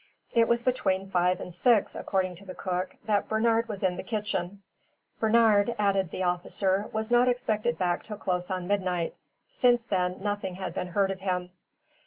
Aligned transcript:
It 0.33 0.47
was 0.47 0.63
between 0.63 1.11
five 1.11 1.39
and 1.39 1.53
six, 1.53 1.93
according 1.93 2.33
to 2.37 2.45
the 2.45 2.55
cook, 2.55 2.95
that 3.05 3.29
Bernard 3.29 3.67
was 3.67 3.83
in 3.83 3.97
the 3.97 4.01
kitchen. 4.03 4.63
Bernard, 5.19 5.75
added 5.77 6.09
the 6.09 6.23
officer, 6.23 6.89
was 6.91 7.11
not 7.11 7.27
expected 7.27 7.77
back 7.77 8.01
till 8.01 8.17
close 8.17 8.49
on 8.49 8.67
midnight. 8.67 9.13
Since 9.51 9.85
then 9.85 10.15
nothing 10.19 10.55
had 10.55 10.73
been 10.73 10.87
heard 10.87 11.11
of 11.11 11.19
him. 11.19 11.51